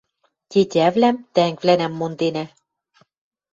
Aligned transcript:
Тетявлӓм, 0.49 1.15
тӓнгвлӓнӓм 1.33 1.93
монденӓ. 1.99 2.45